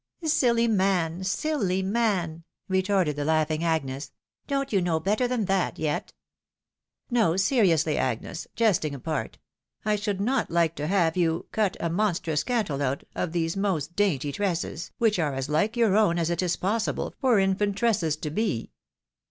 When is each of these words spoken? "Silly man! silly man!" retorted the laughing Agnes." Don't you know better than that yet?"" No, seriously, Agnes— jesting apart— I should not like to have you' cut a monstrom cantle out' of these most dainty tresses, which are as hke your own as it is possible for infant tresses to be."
"Silly 0.25 0.67
man! 0.67 1.23
silly 1.23 1.83
man!" 1.83 2.43
retorted 2.67 3.15
the 3.15 3.23
laughing 3.23 3.63
Agnes." 3.63 4.09
Don't 4.47 4.73
you 4.73 4.81
know 4.81 4.99
better 4.99 5.27
than 5.27 5.45
that 5.45 5.77
yet?"" 5.77 6.11
No, 7.11 7.37
seriously, 7.37 7.99
Agnes— 7.99 8.47
jesting 8.55 8.95
apart— 8.95 9.37
I 9.85 9.95
should 9.95 10.19
not 10.19 10.49
like 10.49 10.73
to 10.77 10.87
have 10.87 11.15
you' 11.15 11.45
cut 11.51 11.77
a 11.79 11.91
monstrom 11.91 12.37
cantle 12.43 12.81
out' 12.81 13.03
of 13.13 13.31
these 13.31 13.55
most 13.55 13.95
dainty 13.95 14.31
tresses, 14.31 14.89
which 14.97 15.19
are 15.19 15.35
as 15.35 15.47
hke 15.49 15.75
your 15.75 15.95
own 15.95 16.17
as 16.17 16.31
it 16.31 16.41
is 16.41 16.55
possible 16.55 17.13
for 17.21 17.37
infant 17.37 17.75
tresses 17.77 18.15
to 18.21 18.31
be." 18.31 18.71